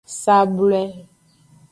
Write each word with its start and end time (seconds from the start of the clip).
Sablwe. 0.21 0.81